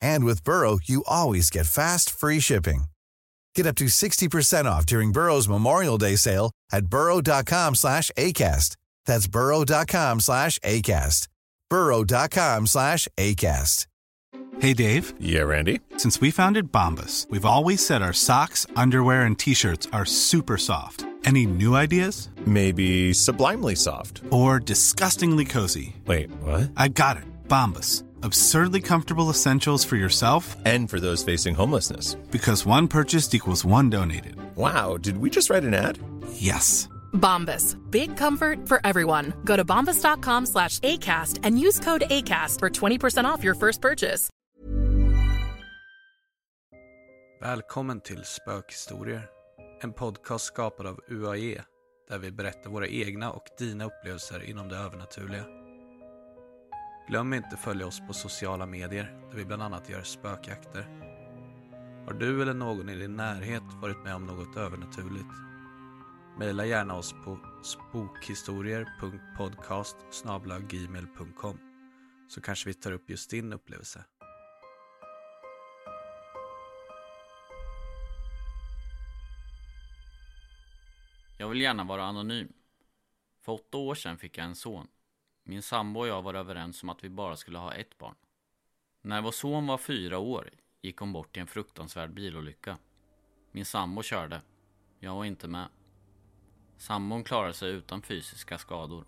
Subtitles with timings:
[0.00, 2.84] And with Burrow, you always get fast, free shipping.
[3.54, 8.76] Get up to 60% off during Burrow's Memorial Day sale at burrow.com slash ACAST.
[9.06, 11.28] That's burrow.com slash ACAST.
[11.70, 13.86] burrow.com slash ACAST.
[14.58, 15.80] Hey Dave, Yeah, Randy.
[15.98, 21.04] since we founded Bombus, we've always said our socks, underwear, and t-shirts are super soft.
[21.24, 22.30] Any new ideas?
[22.46, 24.22] Maybe sublimely soft.
[24.30, 25.96] Or disgustingly cozy?
[26.06, 26.70] Wait, what?
[26.76, 27.24] I got it.
[27.48, 28.02] Bombus.
[28.26, 32.16] Absurdly comfortable essentials for yourself And for those facing homelessness.
[32.30, 34.34] because one purchased equals one donated.
[34.56, 35.98] Wow, did we just write an ad?
[36.32, 36.88] Yes.
[37.12, 37.76] Bombas.
[37.90, 39.32] Big comfort for everyone.
[39.44, 44.28] Go to bombas.com slash ACAST and use code ACAST for 20% off your first purchase.
[47.40, 49.22] Välkommen till Spökhistorier.
[49.82, 51.62] En podcast skapad av UAE
[52.08, 55.44] där vi berättar våra egna och dina upplevelser inom det övernaturliga.
[57.08, 60.86] Glöm inte följa oss på sociala medier där vi bland annat gör spökjakter.
[62.06, 65.34] Har du eller någon i din närhet varit med om något övernaturligt?
[66.38, 69.96] Maila gärna oss på spokhistorier.podcast
[72.28, 74.04] så kanske vi tar upp just din upplevelse.
[81.38, 82.52] Jag vill gärna vara anonym.
[83.42, 84.86] För åtta år sedan fick jag en son.
[85.48, 88.14] Min sambo och jag var överens om att vi bara skulle ha ett barn.
[89.02, 90.50] När vår son var fyra år
[90.82, 92.78] gick hon bort i en fruktansvärd bilolycka.
[93.52, 94.40] Min sambo körde.
[94.98, 95.68] Jag var inte med.
[96.76, 99.04] Sambon klarade sig utan fysiska skador.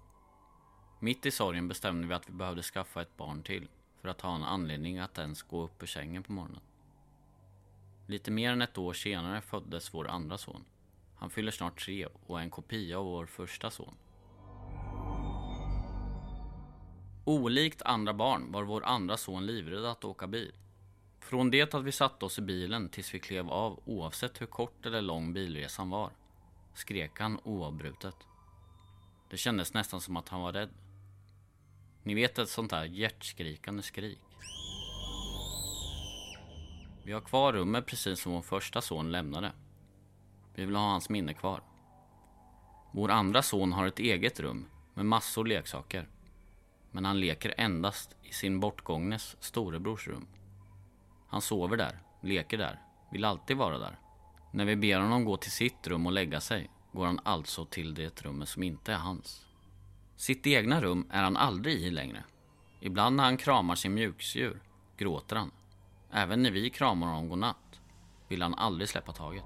[1.00, 3.68] Mitt i sorgen bestämde vi att vi behövde skaffa ett barn till
[4.00, 6.62] för att ha en anledning att ens gå upp ur sängen på morgonen.
[8.06, 10.64] Lite mer än ett år senare föddes vår andra son.
[11.16, 13.94] Han fyller snart tre och är en kopia av vår första son.
[17.28, 20.52] Olikt andra barn var vår andra son livrädd att åka bil.
[21.20, 24.86] Från det att vi satte oss i bilen tills vi klev av oavsett hur kort
[24.86, 26.10] eller lång bilresan var
[26.74, 28.14] skrek han oavbrutet.
[29.30, 30.70] Det kändes nästan som att han var rädd.
[32.02, 34.20] Ni vet ett sånt där hjärtskrikande skrik.
[37.04, 39.52] Vi har kvar rummet precis som vår första son lämnade.
[40.54, 41.62] Vi vill ha hans minne kvar.
[42.92, 46.08] Vår andra son har ett eget rum med massor leksaker.
[46.98, 50.26] Men han leker endast i sin bortgångnes storebrors rum.
[51.28, 52.82] Han sover där, leker där,
[53.12, 53.98] vill alltid vara där.
[54.52, 57.94] När vi ber honom gå till sitt rum och lägga sig går han alltså till
[57.94, 59.46] det rummet som inte är hans.
[60.16, 62.24] Sitt egna rum är han aldrig i längre.
[62.80, 64.62] Ibland när han kramar sin mjukisdjur
[64.96, 65.50] gråter han.
[66.10, 67.80] Även när vi kramar honom godnatt
[68.28, 69.44] vill han aldrig släppa taget.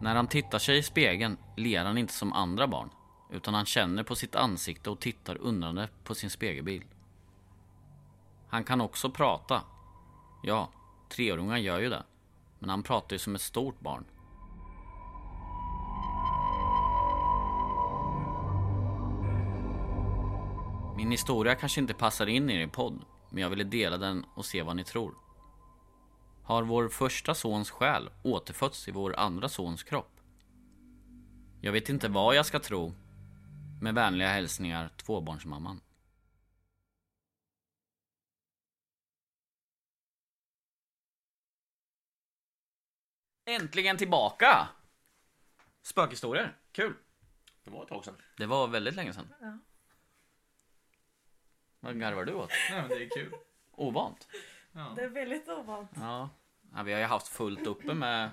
[0.00, 2.90] När han tittar sig i spegeln ler han inte som andra barn
[3.30, 6.84] utan han känner på sitt ansikte och tittar undrande på sin spegelbild.
[8.48, 9.62] Han kan också prata.
[10.42, 10.68] Ja,
[11.08, 12.02] treåringar gör ju det.
[12.58, 14.04] Men han pratar ju som ett stort barn.
[20.96, 24.44] Min historia kanske inte passar in i er podd, men jag ville dela den och
[24.44, 25.14] se vad ni tror.
[26.48, 30.20] Har vår första sons själ återfötts i vår andra sons kropp?
[31.60, 32.94] Jag vet inte vad jag ska tro.
[33.82, 35.80] Med vänliga hälsningar tvåbarnsmamman.
[43.44, 44.68] Äntligen tillbaka!
[45.82, 46.94] Spökhistorier, kul!
[47.64, 48.16] Det var ett tag sedan.
[48.36, 49.34] Det var väldigt länge sedan.
[51.80, 52.50] Vad garvar du åt?
[52.70, 53.34] Nej men det är kul.
[53.72, 54.28] Ovant?
[54.96, 55.90] Det är väldigt ovant.
[55.94, 56.30] Ja.
[56.74, 56.82] ja.
[56.82, 58.30] Vi har ju haft fullt uppe med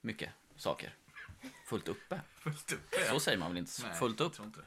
[0.00, 0.94] mycket saker.
[1.66, 2.20] Fullt uppe?
[2.34, 3.72] Fullt uppe Så säger man väl inte?
[3.82, 4.40] Nej, fullt upp?
[4.40, 4.60] inte.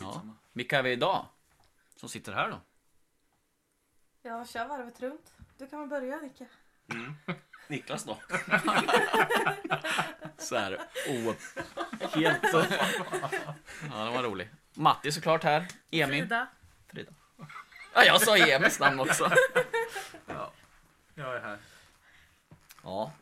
[0.00, 0.22] Ja.
[0.52, 1.26] Vilka är vi idag?
[1.96, 2.60] Som sitter här då?
[4.22, 5.34] Ja, kör varvet runt.
[5.58, 6.46] Du kan väl börja Nicke.
[7.68, 8.18] Niklas då?
[10.38, 11.34] Så här, o...
[12.00, 12.42] Helt...
[13.90, 14.50] ja, den var rolig.
[14.74, 15.68] Matti såklart här.
[15.90, 16.22] Emin.
[16.22, 16.46] Frida.
[16.86, 17.12] Frida.
[17.94, 19.30] Ja, jag sa Emils namn också.
[21.14, 21.58] Jag är här.
[22.82, 23.12] Ja.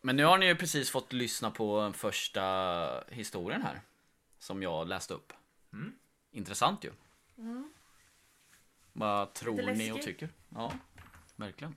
[0.00, 3.80] Men nu har ni ju precis fått lyssna på första historien här.
[4.38, 5.32] Som jag läste upp.
[5.72, 5.92] Mm.
[6.30, 6.92] Intressant ju.
[7.38, 7.72] Mm.
[8.92, 10.04] Vad tror Lite ni och läskigt.
[10.18, 10.28] tycker?
[10.54, 10.72] Ja,
[11.36, 11.76] verkligen.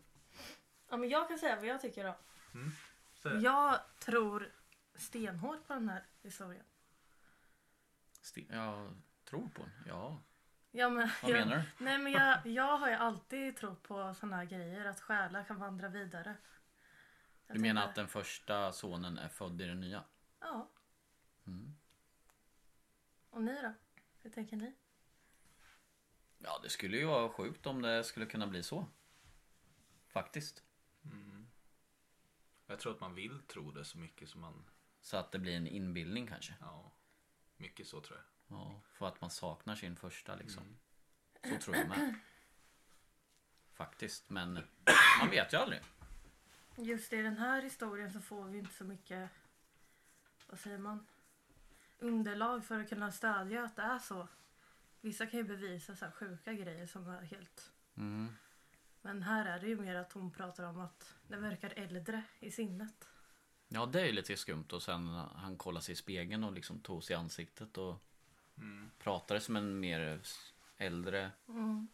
[0.89, 2.15] Ja, men jag kan säga vad jag tycker då.
[3.15, 3.39] Säg det.
[3.39, 4.49] Jag tror
[4.95, 6.63] stenhårt på den här historien.
[8.21, 8.89] Sten- Jag
[9.25, 9.71] tror på den.
[9.87, 10.17] Ja.
[10.71, 11.83] Ja, men, Vad jag, menar du?
[11.85, 14.85] Nej, men jag, jag har ju alltid trott på såna här grejer.
[14.85, 16.37] Att själar kan vandra vidare.
[17.47, 20.03] Jag Du menar tänker- att den första sonen är född i den nya?
[20.39, 20.69] Ja.
[21.47, 21.75] Mm.
[23.29, 23.73] Och ni då?
[24.21, 24.75] Hur tänker ni?
[26.37, 28.87] Ja, det skulle ju vara sjukt om det skulle kunna bli så.
[30.07, 30.63] Faktiskt.
[32.67, 34.69] Jag tror att man vill tro det så mycket som man...
[35.01, 36.53] Så att det blir en inbildning kanske.
[36.59, 36.91] Ja,
[37.57, 38.25] mycket så tror jag.
[38.51, 40.63] Ja, för att man saknar sin första liksom.
[41.43, 42.15] Så tror jag med.
[43.73, 44.63] Faktiskt, men
[45.19, 45.81] man vet ju aldrig.
[46.75, 49.29] Just i den här historien så får vi inte så mycket,
[50.47, 51.05] vad säger man,
[51.99, 54.27] underlag för att kunna stödja att det är så.
[55.01, 57.71] Vissa kan ju bevisa så här sjuka grejer som är helt...
[57.95, 58.35] Mm.
[59.01, 62.51] Men här är det ju mer att hon pratar om att den verkar äldre i
[62.51, 63.09] sinnet.
[63.67, 66.79] Ja, det är ju lite skumt och sen han kollar sig i spegeln och liksom
[66.79, 68.03] tog sig i ansiktet och
[68.99, 70.19] pratade som en mer
[70.77, 71.87] äldre Mm.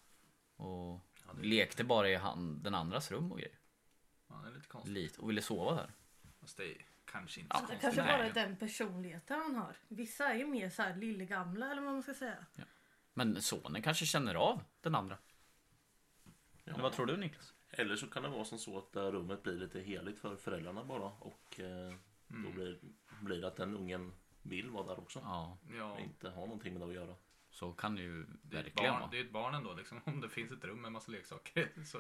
[0.55, 3.59] och Ja, lekte bara i han, den andras rum och grejer.
[4.27, 4.93] Ja, det är lite konstigt.
[4.93, 5.91] Lite, och ville sova där.
[6.39, 7.95] Fast det är kanske inte Ja, så Det konstigt.
[7.95, 9.75] kanske bara är den personligheten han har.
[9.87, 12.45] Vissa är ju mer så här lillegamla eller vad man ska säga.
[13.13, 15.17] Men sonen kanske känner av den andra.
[16.65, 17.53] Eller vad tror du Niklas?
[17.69, 21.05] Eller så kan det vara som så att rummet blir lite heligt för föräldrarna bara.
[21.05, 21.93] Och eh,
[22.27, 22.79] då blir,
[23.21, 24.13] blir det att den ungen
[24.49, 25.19] vill vara där också.
[25.23, 27.15] Ja, Ja, Och inte ha någonting med det att göra.
[27.49, 29.11] så kan det ju det verkligen barn, vara.
[29.11, 30.01] det är ett barn ändå liksom.
[30.05, 31.97] Om det finns ett rum med massa leksaker så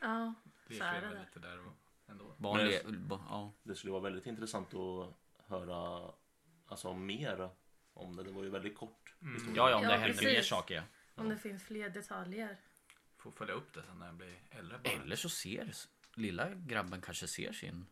[0.00, 0.34] Ja,
[0.66, 1.20] så leker det det där.
[1.20, 1.72] lite där och
[2.06, 2.34] ändå.
[2.38, 3.52] Barn ba- ja.
[3.62, 5.14] Det skulle vara väldigt intressant att
[5.46, 6.10] höra
[6.66, 7.50] alltså, mer
[7.94, 8.22] om det.
[8.22, 9.54] Det var ju väldigt kort historia.
[9.56, 10.24] ja, ja, om Ja, det händer precis.
[10.36, 10.74] mer saker.
[10.74, 10.82] ja.
[11.22, 12.56] Om det finns fler detaljer.
[13.16, 14.78] Får följa upp det sen när jag blir äldre.
[14.84, 14.92] Bara.
[14.92, 15.72] Eller så ser
[16.14, 17.86] lilla grabben kanske ser sin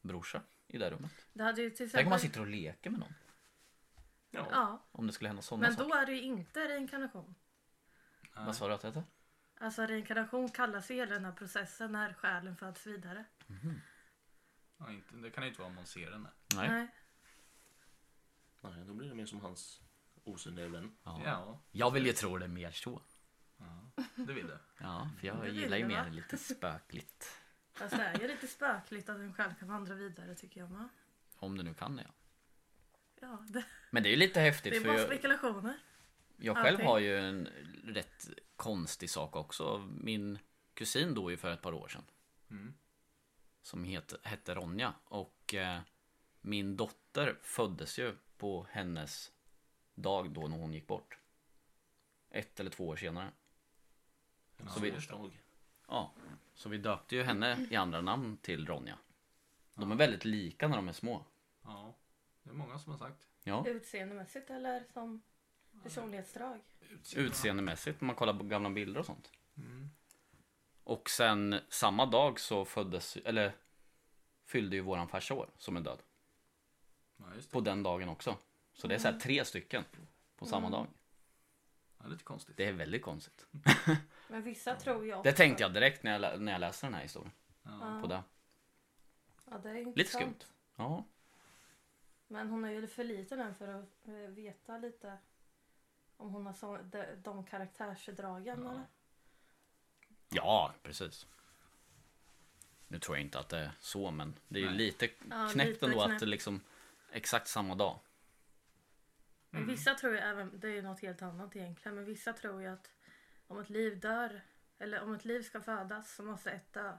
[0.00, 1.26] brorsa i det rummet.
[1.32, 2.30] Det hade ju till Tänk om man exempel...
[2.30, 3.14] sitter och leker med någon.
[4.30, 4.46] Ja.
[4.50, 5.88] Ja, Om det skulle hända sådana men saker.
[5.88, 7.34] då är det ju inte reinkarnation.
[8.36, 9.04] Vad sa du att det hette?
[9.60, 13.24] Alltså reinkarnation kallas ju hela den här processen när själen föds vidare.
[14.78, 16.28] Ja, inte, det kan ju inte vara om man ser den.
[16.54, 16.68] Nej.
[16.68, 16.88] Nej.
[18.60, 19.80] Nej, då blir det mer som hans
[20.24, 20.96] osynliga vän.
[21.04, 21.20] Ja.
[21.24, 23.02] Ja, Jag vill ju tro det mer så.
[24.16, 24.58] det vill du.
[24.80, 26.08] Ja, för jag Det vill gillar ju du, mer va?
[26.08, 27.38] lite spökligt.
[27.72, 30.88] Fast det är ju lite spökligt att en själ kan vandra vidare tycker jag med.
[31.36, 32.10] Om du nu kan det ja.
[33.20, 35.78] Ja, det, Men det är ju lite häftigt det är för bara jag, spekulationer.
[36.36, 37.48] jag själv har ju en
[37.84, 39.88] rätt konstig sak också.
[39.90, 40.38] Min
[40.74, 42.04] kusin dog ju för ett par år sedan.
[42.50, 42.74] Mm.
[43.62, 44.94] Som het, hette Ronja.
[45.04, 45.80] Och eh,
[46.40, 49.32] min dotter föddes ju på hennes
[49.94, 51.18] dag då när hon gick bort.
[52.30, 53.30] Ett eller två år senare.
[54.68, 55.42] Så vi, dag.
[55.88, 56.14] ja,
[56.54, 58.98] så vi döpte ju henne i andra namn till Ronja.
[59.74, 61.24] De är väldigt lika när de är små.
[61.62, 61.94] Ja,
[62.48, 63.26] det är många som har sagt.
[63.42, 65.22] Ja, Utseendemässigt eller som
[65.82, 66.60] personlighetsdrag.
[67.16, 69.32] utseendemässigt, om man kollar på gamla bilder och sånt.
[70.84, 73.52] Och sen samma dag så föddes, eller
[74.44, 76.02] fyllde ju våran farsa år som är död.
[77.16, 77.52] Ja, just det.
[77.52, 78.36] På den dagen också.
[78.72, 79.84] Så det är så här tre stycken
[80.36, 80.86] på samma dag.
[81.98, 82.56] Ja, lite konstigt.
[82.56, 83.46] Det är väldigt konstigt.
[84.28, 86.94] Men vissa tror jag Det tänkte jag direkt när jag, lä- när jag läste den
[86.94, 87.32] här historien.
[87.62, 87.98] Ja.
[88.02, 88.22] På det.
[89.50, 90.22] Ja, det är Lite intressant.
[90.42, 90.54] skumt.
[90.76, 91.04] Ja.
[92.28, 95.18] Men hon är ju för liten än för att eh, veta lite
[96.16, 98.86] om hon har så, de, de karaktärsdragen eller?
[100.28, 101.26] Ja, precis.
[102.88, 104.78] Nu tror jag inte att det är så, men det är ju Nej.
[104.78, 106.20] lite Ja, knäppt lite ändå att knäppt.
[106.20, 106.60] det liksom
[107.12, 107.98] exakt samma dag.
[109.50, 112.60] Men vissa tror ju även, det är ju något helt annat egentligen, men vissa tror
[112.62, 112.90] ju att
[113.46, 114.40] om ett liv dör,
[114.78, 116.98] eller om ett liv ska födas så måste ett dö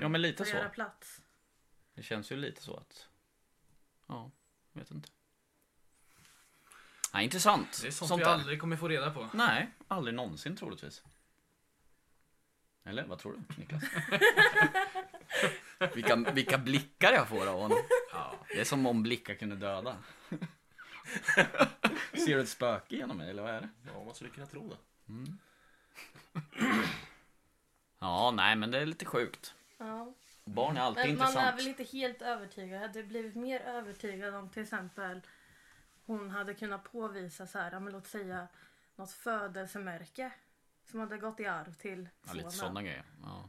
[0.00, 0.56] Ja, men lite att så.
[0.56, 1.22] göra plats.
[1.94, 3.08] Det känns ju lite så att...
[4.06, 4.30] Ja,
[4.72, 5.08] vet inte.
[7.14, 7.78] Nej, intressant.
[7.82, 8.32] Det är sånt, Sånt vi där.
[8.32, 9.28] aldrig kommer få reda på.
[9.34, 11.02] Nej, aldrig någonsin troligtvis.
[12.84, 13.82] Eller vad tror du Niklas?
[15.94, 17.78] vilka, vilka blickar jag får av honom.
[18.48, 19.96] Det är som om blickar kunde döda.
[22.12, 23.68] Ser du ett spöke genom mig eller vad är det?
[23.86, 24.76] Ja, man skulle kunna tro det.
[27.98, 29.54] Ja, nej men det är lite sjukt.
[29.78, 30.14] Ja.
[30.44, 31.52] Barn är alltid Men man intressant.
[31.52, 32.76] är väl inte helt övertygad.
[32.82, 35.20] Jag hade blivit mer övertygad om till exempel
[36.06, 38.48] hon hade kunnat påvisa så här, men låt säga
[38.96, 40.32] något födelsemärke
[40.84, 42.52] som hade gått i arv till Ja, lite sonen.
[42.52, 43.04] sådana grejer.
[43.22, 43.48] Ja.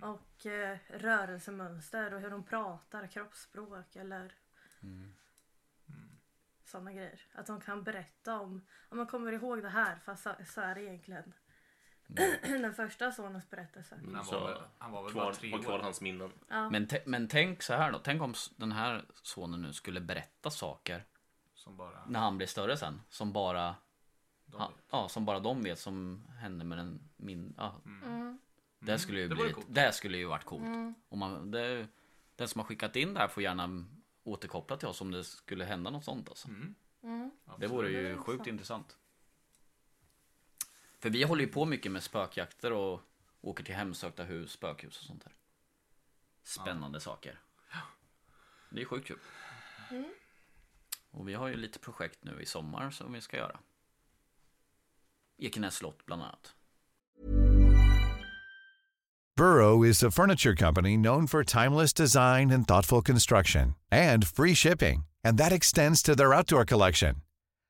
[0.00, 4.32] Och eh, rörelsemönster och hur de pratar, kroppsspråk eller
[4.82, 5.14] Mm.
[6.64, 7.20] sådana grejer.
[7.32, 10.74] Att de kan berätta om, om man kommer ihåg det här fast så, så är
[10.74, 11.34] det egentligen Mm.
[12.42, 13.98] den första sonens berättelse.
[14.02, 15.82] Men han Så var väl, han var väl kvar, bara tre har kvar år.
[15.82, 16.30] hans minnen.
[16.48, 16.70] Ja.
[16.70, 17.98] Men, men tänk så här då.
[17.98, 21.04] Tänk om s- den här sonen nu skulle berätta saker
[21.54, 22.04] Som bara...
[22.06, 23.00] när han blir större sen.
[23.08, 23.74] Som bara,
[24.46, 24.84] De ja, vet.
[24.90, 27.54] ja, som bara de vet som hände med den min...
[27.56, 27.74] Ja.
[27.84, 28.38] Mm.
[28.80, 29.66] Det skulle ju det bli, coolt.
[29.70, 30.64] det skulle ju varit coolt.
[30.66, 30.94] Mm.
[31.08, 31.86] Om man, det,
[32.36, 33.84] den som har skickat in det här får gärna
[34.24, 36.48] återkoppla till oss om det skulle hända något sånt alltså.
[36.48, 36.74] Mm.
[37.02, 37.30] Mm.
[37.58, 38.46] Det vore ju sjukt sant.
[38.48, 38.96] intressant.
[41.00, 43.00] För vi håller ju på mycket med spökjakter och
[43.40, 45.32] åker till hemsökta hus, spökhus och sånt där.
[46.42, 47.40] Spännande saker.
[48.70, 49.18] Det är sjukt kul.
[49.90, 50.04] Mm.
[51.10, 53.58] Och vi har ju lite projekt nu i sommar som vi ska göra.
[55.38, 56.54] Ekenäs slott bland annat.
[59.36, 65.06] Burrow is a furniture company known for timeless design and thoughtful construction and free shipping,
[65.24, 67.22] and that extends to their outdoor collection.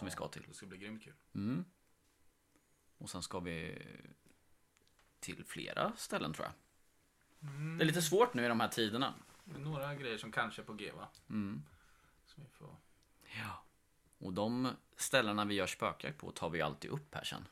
[0.00, 0.44] Som vi ska till.
[0.48, 1.14] Det ska bli grymt kul.
[1.34, 1.64] Mm.
[2.98, 3.82] Och sen ska vi
[5.20, 6.54] till flera ställen tror jag.
[7.78, 9.14] Det är lite svårt nu i de här tiderna.
[9.44, 11.08] Det är några grejer som kanske är på G va?
[11.28, 11.62] Mm.
[12.24, 12.76] Som vi får...
[13.38, 13.64] Ja.
[14.18, 17.42] Och de ställena vi gör spökjakt på tar vi alltid upp här sen.
[17.42, 17.46] I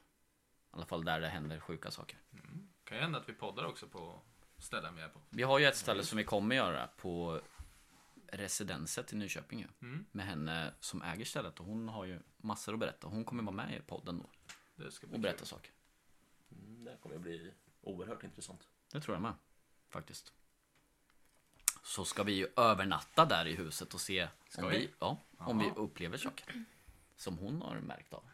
[0.70, 2.18] alla fall där det händer sjuka saker.
[2.84, 4.20] Kan ju hända att vi poddar också på
[4.58, 5.20] ställen vi är på.
[5.30, 7.40] Vi har ju ett ställe som vi kommer göra på
[8.32, 9.66] residenset i Nyköping ju.
[9.82, 10.06] Mm.
[10.12, 13.08] Med henne som äger stället och hon har ju massor att berätta.
[13.08, 14.30] Hon kommer vara med i podden då.
[14.84, 15.46] Det ska bli Och berätta kul.
[15.46, 15.72] saker.
[16.52, 18.68] Mm, det här kommer att bli oerhört intressant.
[18.92, 19.34] Det tror jag med.
[19.88, 20.32] Faktiskt.
[21.84, 24.78] Så ska vi ju övernatta där i huset och se Ska om vi?
[24.78, 26.64] vi, ja, om vi upplever saker.
[27.16, 28.24] Som hon har märkt av.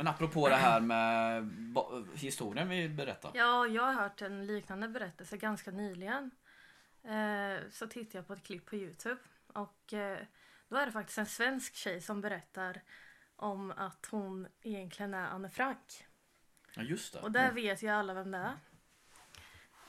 [0.00, 1.50] Men apropå det här med
[2.14, 3.38] historien vi berättade.
[3.38, 6.30] Ja, jag har hört en liknande berättelse ganska nyligen.
[7.04, 9.20] Eh, så tittade jag på ett klipp på Youtube.
[9.46, 10.18] Och eh,
[10.68, 12.82] då är det faktiskt en svensk tjej som berättar
[13.36, 16.06] om att hon egentligen är Anne Frank.
[16.74, 17.20] Ja just det.
[17.20, 18.56] Och där vet ju alla vem det är.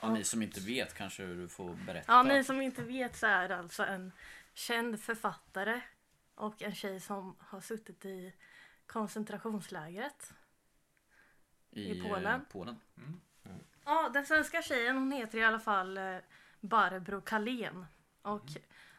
[0.00, 2.12] Ja, ni som inte vet kanske du får berätta.
[2.12, 4.12] Ja, ni som inte vet så är det alltså en
[4.54, 5.80] känd författare
[6.34, 8.34] och en tjej som har suttit i
[8.86, 10.34] koncentrationslägret.
[11.70, 12.44] i eh, Polen.
[12.52, 12.80] Polen.
[13.84, 16.18] Ja, den svenska tjejen hon heter i alla fall eh,
[16.60, 17.86] Barbro Kalén.
[18.22, 18.46] Och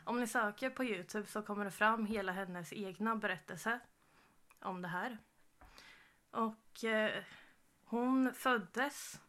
[0.03, 3.79] om ni söker på Youtube så kommer det fram hela hennes egna berättelse
[4.59, 5.17] om det här.
[6.31, 7.23] Och eh,
[7.83, 9.21] hon föddes,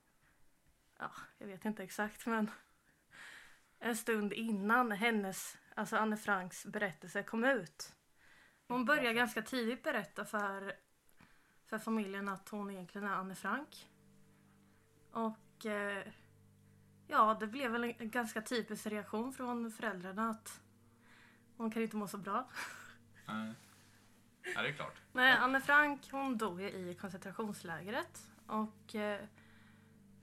[0.99, 2.50] ja, jag vet inte exakt men
[3.78, 7.94] en stund innan hennes, alltså Anne Franks berättelse kom ut.
[8.68, 10.73] Hon började ganska tidigt berätta för,
[11.66, 13.88] för familjen att hon egentligen är Anne Frank.
[15.11, 16.06] Och eh,
[17.06, 20.61] ja, det blev väl en ganska typisk reaktion från föräldrarna att
[21.56, 22.49] hon kan inte må så bra.
[23.26, 23.54] Nej.
[24.54, 25.00] Ja, det är klart.
[25.12, 29.25] Nej, Anne Frank hon dog i koncentrationslägret och eh,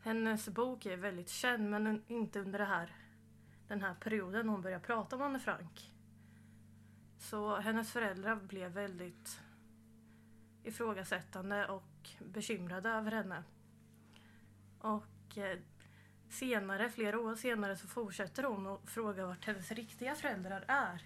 [0.03, 2.95] hennes bok är väldigt känd men inte under det här,
[3.67, 5.91] den här perioden hon började prata om Anne Frank.
[7.21, 9.39] Så hennes föräldrar blev väldigt
[10.63, 13.43] ifrågasättande och bekymrade över henne.
[14.79, 15.59] Och eh,
[16.29, 21.03] senare, flera år senare, så fortsätter hon att fråga vart hennes riktiga föräldrar är.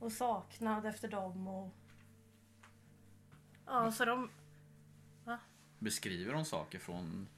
[0.00, 1.70] Och saknad efter dem och...
[3.66, 4.30] Ja, så de...
[5.24, 5.38] Va?
[5.78, 7.28] Beskriver hon saker från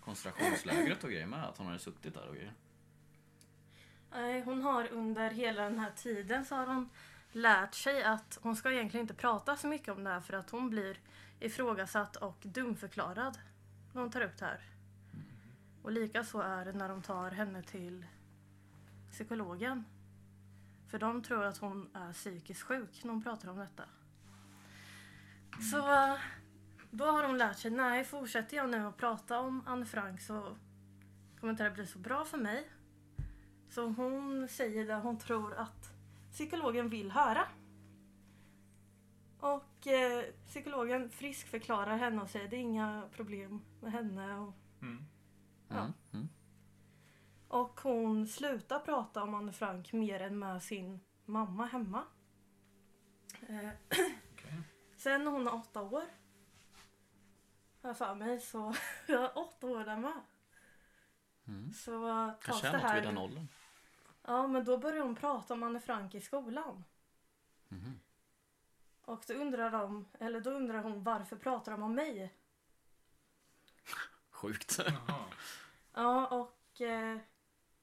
[0.00, 1.44] koncentrationslägret och grejer med?
[1.44, 2.54] Att hon hade suttit där och grejer?
[4.20, 6.90] Nej, hon har under hela den här tiden så har hon
[7.32, 10.50] lärt sig att hon ska egentligen inte prata så mycket om det här för att
[10.50, 10.98] hon blir
[11.40, 13.38] ifrågasatt och dumförklarad
[13.92, 14.60] när hon tar upp det här.
[15.82, 18.06] Och lika så är det när de tar henne till
[19.10, 19.84] psykologen.
[20.90, 23.84] För de tror att hon är psykiskt sjuk när hon pratar om detta.
[25.70, 25.78] Så
[26.90, 30.56] då har hon lärt sig, nej fortsätter jag nu att prata om Anne Frank så
[31.40, 32.68] kommer inte det bli så bra för mig.
[33.68, 35.92] Så hon säger det hon tror att
[36.32, 37.48] psykologen vill höra.
[39.40, 44.38] Och eh, psykologen friskförklarar henne och säger det är inga problem med henne.
[44.38, 44.54] Och,
[45.68, 45.80] Ja.
[45.80, 45.92] Mm.
[46.12, 46.28] Mm.
[47.48, 52.04] och hon slutar prata om Anne Frank mer än med sin mamma hemma.
[53.48, 53.70] Eh,
[54.96, 56.04] Sen när hon är åtta år.
[57.82, 58.74] Har jag för mig så
[59.06, 60.20] jag är åtta år där med.
[61.46, 61.72] Mm.
[61.72, 61.90] Så
[62.42, 62.94] tas Kanske det är något här...
[62.94, 63.48] vid den åldern.
[64.28, 66.84] Ja, men då börjar hon prata om Anne Frank i skolan.
[67.68, 68.00] Mhm.
[69.00, 72.34] Och då undrar de, eller då undrar hon varför pratar de om mig?
[74.30, 74.78] Sjukt.
[75.92, 77.18] Ja, och eh,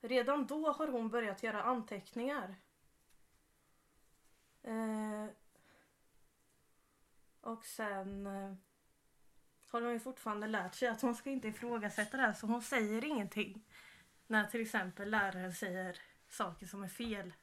[0.01, 2.55] redan då har hon börjat göra anteckningar.
[4.63, 5.27] Eh,
[7.41, 8.53] och sen eh,
[9.67, 12.61] har hon ju fortfarande lärt sig att hon ska inte ifrågasätta det här så hon
[12.61, 13.65] säger ingenting.
[14.27, 17.33] När till exempel läraren säger saker som är fel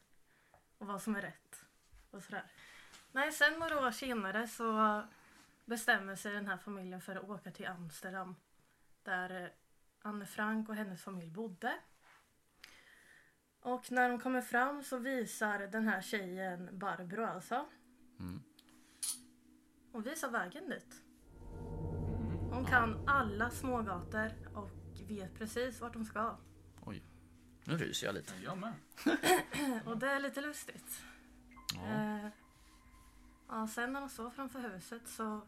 [0.78, 1.64] och vad som är rätt.
[2.10, 2.50] Och sådär.
[3.12, 5.02] Nej, sen några år senare så
[5.64, 8.36] bestämmer sig den här familjen för att åka till Amsterdam.
[9.02, 9.48] Där eh,
[10.02, 11.74] Anne Frank och hennes familj bodde.
[13.60, 17.66] Och när de kommer fram så visar den här tjejen, Barbro alltså.
[18.20, 18.42] Mm.
[19.92, 21.02] Hon visar vägen dit.
[22.52, 24.70] Hon kan alla smågator och
[25.08, 26.36] vet precis vart de ska.
[27.64, 28.34] Nu ryser jag lite.
[28.44, 28.74] Jag med.
[29.86, 31.02] Och det är lite lustigt.
[31.74, 31.86] Ja.
[31.86, 32.28] Eh,
[33.48, 35.40] ja, sen när de står framför huset så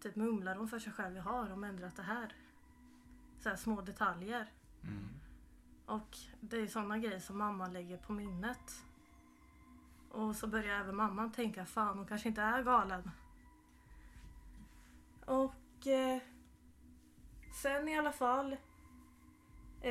[0.00, 1.16] typ mumlar hon för sig själv.
[1.16, 2.34] Jaha, har de ändrat det här?
[3.40, 4.52] Så här små detaljer.
[5.86, 8.84] Och det är sådana grejer som mamma lägger på minnet.
[10.10, 13.10] Och så börjar även mamman tänka, fan hon kanske inte är galen.
[15.24, 16.22] Och eh,
[17.62, 18.56] sen i alla fall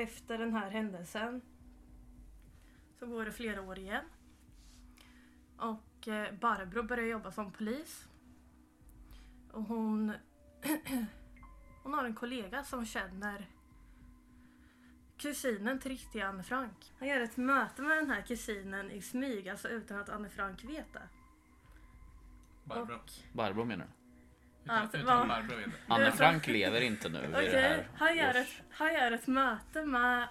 [0.01, 1.41] efter den här händelsen
[2.99, 4.05] så går det flera år igen.
[5.57, 8.07] Och eh, Barbro börjar jobba som polis.
[9.51, 10.13] Och hon,
[11.83, 13.49] hon har en kollega som känner
[15.17, 16.93] kusinen till riktiga Anne Frank.
[16.99, 20.63] Han gör ett möte med den här kusinen i smyg, alltså utan att Anne Frank
[20.63, 21.09] vet det.
[22.63, 22.99] Barbro.
[23.33, 24.04] Barbro menar du?
[24.93, 25.31] Utan.
[25.87, 27.87] Anne Frank lever inte nu i Okej, det här.
[27.95, 30.27] han, gör års- ett, han gör ett möte med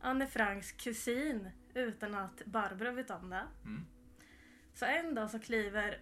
[0.00, 3.46] Anne Franks kusin utan att Barbro vet om det.
[3.64, 3.86] Mm.
[4.74, 6.00] Så en dag så kliver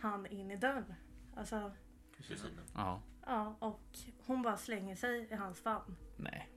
[0.00, 0.94] han in i dörren.
[1.36, 1.72] Alltså,
[2.16, 2.64] Kusinen.
[2.74, 3.02] Ja.
[3.26, 3.82] ja, och
[4.26, 5.96] hon bara slänger sig i hans famn.
[6.16, 6.48] Nej.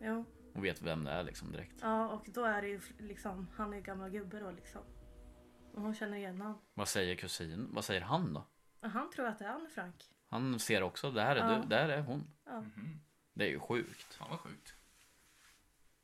[0.00, 1.76] Jo, Hon vet vem det är liksom direkt.
[1.82, 4.80] ja, och då är det ju liksom, han är ju gammal gubbe då liksom.
[5.74, 6.58] Och hon känner igen honom.
[6.74, 7.68] Vad säger kusin?
[7.70, 8.46] Vad säger han då?
[8.80, 9.94] Han tror att det är Anne Frank.
[10.28, 11.58] Han ser också, där är Ja.
[11.58, 12.26] du, där är hon.
[12.44, 12.64] Ja.
[13.32, 14.14] Det är ju sjukt.
[14.14, 14.74] Fan vad sjukt.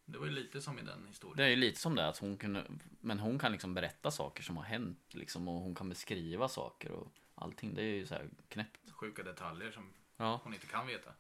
[0.05, 1.37] Det var ju lite som i den historien.
[1.37, 2.65] Det är ju lite som det att hon kunde,
[3.01, 6.91] men hon kan liksom berätta saker som har hänt liksom och hon kan beskriva saker
[6.93, 7.75] och allting.
[7.75, 8.91] Det är ju så här knäppt.
[8.91, 10.41] Sjuka detaljer som Ja.
[10.45, 11.11] hon inte kan veta.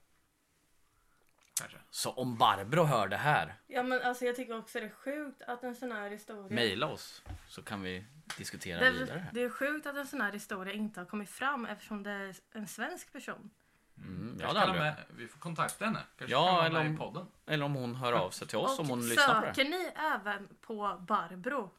[1.60, 1.78] Kanske.
[1.90, 5.42] Så om Barbro hör det här, Ja men alltså jag tycker också det är sjukt
[5.42, 6.54] att en sån här historia...
[6.54, 8.04] mejla oss så kan vi
[8.38, 9.30] diskutera Det vidare är, här.
[9.32, 12.36] det är sjukt att en sån här historia inte har kommit fram eftersom det är
[12.52, 13.50] en svensk person.
[13.98, 14.94] Mm, ja, Kanske det kan de jag.
[14.94, 16.00] med, vi får kontakta henne.
[16.18, 17.26] Kanske Ja, kan vara eller med om- i podden.
[17.46, 19.54] Eller om hon hör av sig till oss och om hon lyssnar på det.
[19.54, 21.70] söker ni även på Barbro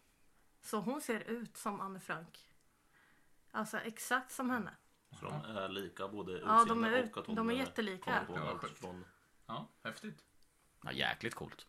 [0.62, 2.40] så hon ser ut som Anne Frank.
[3.52, 4.72] Alltså exakt som henne.
[5.20, 8.04] Så de är lika både Ja, de utseende är- och att hon de är jättelika.
[8.04, 8.80] kommer på Ja, allt sjukt.
[8.80, 9.06] från...
[9.48, 10.24] Ja, häftigt.
[10.84, 11.68] Ja, jäkligt coolt.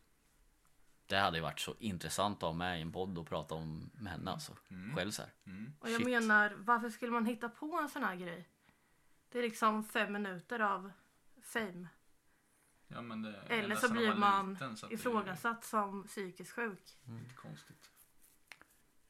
[1.07, 3.91] Det hade ju varit så intressant att ha med i en podd och prata om
[3.95, 4.57] med henne alltså.
[4.97, 5.33] Själv så här.
[5.79, 6.07] Och jag Shit.
[6.07, 8.49] menar, varför skulle man hitta på en sån här grej?
[9.29, 10.93] Det är liksom fem minuter av
[11.43, 11.89] fame.
[12.89, 16.53] Ja, men det, Eller så blir man liten, så att det är ifrågasatt som psykiskt
[16.53, 16.97] sjuk.
[17.05, 17.91] Lite konstigt.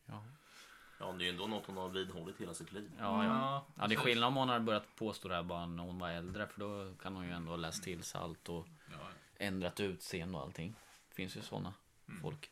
[0.07, 0.25] Ja.
[1.01, 2.91] Ja, det är ju ändå något hon har vidhållit hela sitt liv.
[2.99, 3.67] Ja, ja.
[3.77, 6.09] ja, det är skillnad om hon hade börjat påstå det här bara när hon var
[6.11, 6.47] äldre.
[6.47, 8.67] För då kan hon ju ändå ha läst till sig allt och
[9.37, 10.75] ändrat utseende och allting.
[11.09, 11.75] Det finns ju sådana
[12.09, 12.21] Mm.
[12.21, 12.51] folk.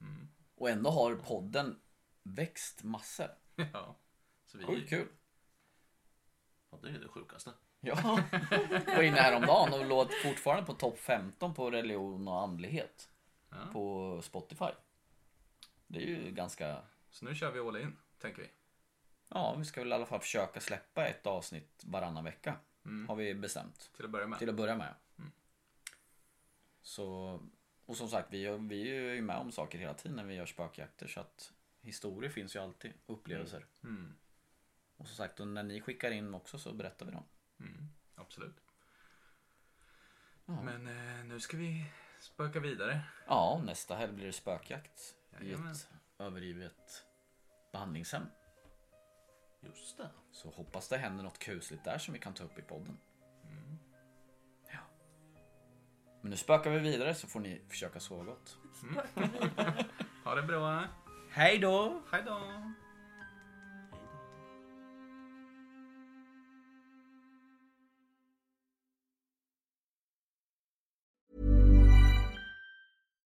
[0.00, 0.28] Mm.
[0.54, 1.80] Och ändå har podden
[2.22, 3.30] växt massor.
[3.72, 3.96] Ja.
[4.44, 4.64] Så vi...
[4.64, 5.08] Sjukt kul.
[6.70, 7.50] Ja, det är det sjukaste.
[7.80, 7.94] Ja,
[8.86, 13.08] var inne häromdagen och låg fortfarande på topp 15 på religion och andlighet.
[13.50, 13.56] Ja.
[13.72, 14.70] På Spotify.
[15.86, 16.82] Det är ju ganska...
[17.10, 18.48] Så nu kör vi all in, tänker vi.
[19.28, 22.56] Ja, vi ska väl i alla fall försöka släppa ett avsnitt varannan vecka.
[22.84, 23.08] Mm.
[23.08, 23.90] Har vi bestämt.
[23.96, 24.38] Till att börja med.
[24.38, 24.94] Till att börja med.
[25.18, 25.32] Mm.
[26.82, 27.40] Så,
[27.86, 30.46] och som sagt, vi, vi är ju med om saker hela tiden när vi gör
[30.46, 31.06] spökjakter.
[31.06, 32.92] Så att historier finns ju alltid.
[33.06, 33.66] Upplevelser.
[33.84, 34.14] Mm.
[34.96, 37.24] Och som sagt, och när ni skickar in också så berättar vi dem.
[37.60, 37.88] Mm.
[38.14, 38.56] Absolut.
[40.46, 40.62] Ja.
[40.62, 41.84] Men eh, nu ska vi
[42.20, 43.00] spöka vidare.
[43.26, 45.14] Ja, nästa helg blir det spökjakt.
[45.40, 45.72] I Jajamän.
[45.72, 45.88] ett
[46.18, 47.04] övergivet
[47.72, 48.22] behandlingshem.
[49.60, 50.10] Just det.
[50.32, 52.98] Så hoppas det händer något kusligt där som vi kan ta upp i podden.
[53.44, 53.78] Mm.
[54.72, 54.78] Ja.
[56.20, 58.56] Men nu spökar vi vidare så får ni försöka sova gott.
[60.24, 60.84] Ha det bra.
[61.30, 62.02] Hej då!
[62.10, 62.40] Hej då!